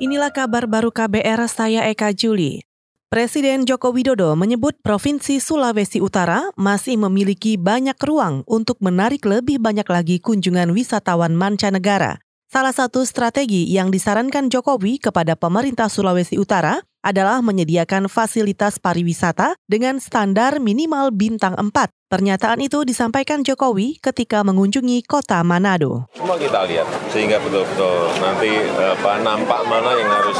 [0.00, 2.64] Inilah kabar baru KBR saya Eka Juli.
[3.12, 9.84] Presiden Joko Widodo menyebut Provinsi Sulawesi Utara masih memiliki banyak ruang untuk menarik lebih banyak
[9.84, 12.24] lagi kunjungan wisatawan mancanegara.
[12.48, 19.98] Salah satu strategi yang disarankan Jokowi kepada pemerintah Sulawesi Utara adalah menyediakan fasilitas pariwisata dengan
[19.98, 21.90] standar minimal bintang 4.
[22.12, 26.06] Pernyataan itu disampaikan Jokowi ketika mengunjungi kota Manado.
[26.12, 30.36] Semua kita lihat sehingga betul-betul nanti apa, nampak mana yang harus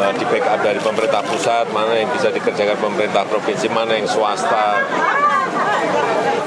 [0.00, 4.80] uh, di backup dari pemerintah pusat, mana yang bisa dikerjakan pemerintah provinsi, mana yang swasta.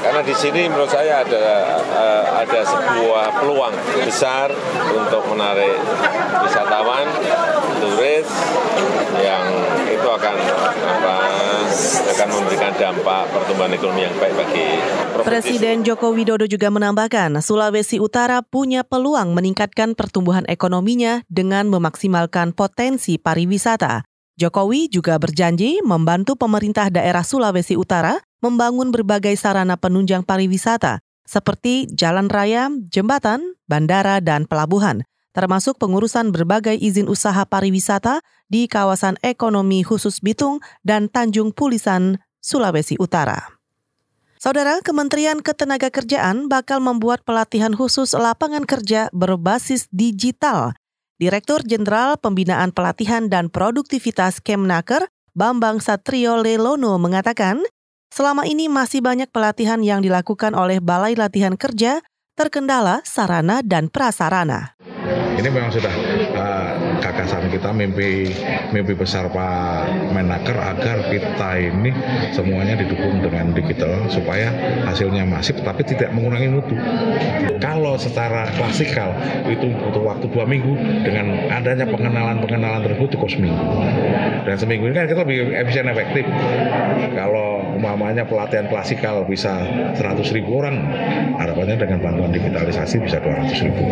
[0.02, 1.44] Karena di sini menurut saya ada
[1.94, 4.50] uh, ada sebuah peluang besar
[4.98, 5.78] untuk menarik
[6.42, 7.06] wisatawan,
[7.78, 8.26] turis
[9.22, 9.44] yang
[9.88, 10.34] itu akan
[10.84, 11.16] apa
[12.14, 14.66] akan memberikan dampak pertumbuhan ekonomi yang baik bagi
[15.10, 15.26] provinsi.
[15.26, 23.18] Presiden Joko Widodo juga menambahkan, Sulawesi Utara punya peluang meningkatkan pertumbuhan ekonominya dengan memaksimalkan potensi
[23.18, 24.06] pariwisata.
[24.34, 32.28] Jokowi juga berjanji membantu pemerintah daerah Sulawesi Utara membangun berbagai sarana penunjang pariwisata seperti jalan
[32.28, 40.22] raya, jembatan, bandara, dan pelabuhan termasuk pengurusan berbagai izin usaha pariwisata di kawasan ekonomi khusus
[40.22, 43.58] Bitung dan Tanjung Pulisan, Sulawesi Utara.
[44.38, 50.76] Saudara Kementerian Ketenagakerjaan bakal membuat pelatihan khusus lapangan kerja berbasis digital.
[51.16, 57.64] Direktur Jenderal Pembinaan Pelatihan dan Produktivitas Kemnaker, Bambang Satrio Lelono mengatakan,
[58.12, 62.04] selama ini masih banyak pelatihan yang dilakukan oleh Balai Latihan Kerja
[62.36, 64.76] terkendala sarana dan prasarana
[65.38, 65.92] ini memang sudah
[66.34, 68.30] uh, gagasan kita mimpi
[68.70, 71.90] mimpi besar Pak Menaker agar kita ini
[72.30, 74.50] semuanya didukung dengan digital supaya
[74.86, 76.76] hasilnya masif tapi tidak mengurangi mutu.
[77.58, 79.16] Kalau secara klasikal
[79.48, 83.64] itu butuh waktu dua minggu dengan adanya pengenalan-pengenalan tersebut cukup seminggu.
[84.44, 86.24] Dan seminggu ini kan kita lebih efisien efektif.
[87.16, 89.64] Kalau umpamanya pelatihan klasikal bisa
[89.96, 90.76] 100 ribu orang,
[91.40, 93.82] harapannya dengan bantuan digitalisasi bisa 200 ribu.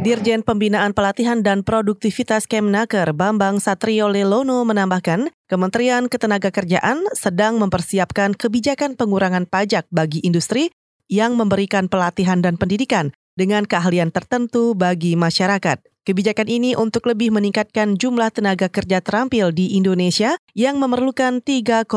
[0.00, 8.96] Dirjen Pembinaan Pelatihan dan Produktivitas Kemnaker Bambang Satrio Lelono menambahkan, Kementerian Ketenagakerjaan sedang mempersiapkan kebijakan
[8.96, 10.72] pengurangan pajak bagi industri
[11.12, 15.78] yang memberikan pelatihan dan pendidikan dengan keahlian tertentu bagi masyarakat.
[16.04, 21.88] Kebijakan ini untuk lebih meningkatkan jumlah tenaga kerja terampil di Indonesia yang memerlukan 3,7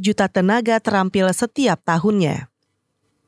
[0.00, 2.53] juta tenaga terampil setiap tahunnya.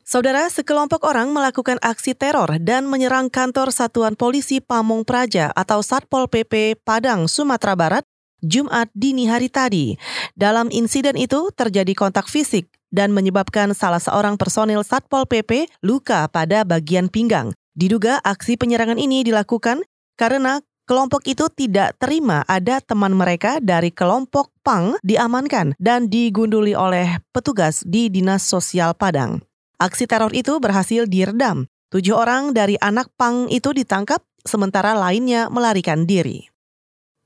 [0.06, 6.30] Saudara, sekelompok orang melakukan aksi teror dan menyerang kantor Satuan Polisi Pamong Praja atau Satpol
[6.30, 8.06] PP Padang, Sumatera Barat,
[8.38, 9.98] Jumat dini hari tadi.
[10.38, 16.62] Dalam insiden itu terjadi kontak fisik dan menyebabkan salah seorang personil Satpol PP luka pada
[16.62, 17.50] bagian pinggang.
[17.74, 19.82] Diduga aksi penyerangan ini dilakukan
[20.14, 27.18] karena kelompok itu tidak terima ada teman mereka dari kelompok PANG diamankan dan digunduli oleh
[27.34, 29.42] petugas di Dinas Sosial Padang.
[29.76, 31.70] Aksi teror itu berhasil diredam.
[31.94, 36.50] Tujuh orang dari anak pang itu ditangkap, sementara lainnya melarikan diri.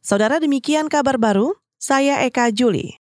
[0.05, 3.00] Saudara demikian kabar baru, saya Eka Juli.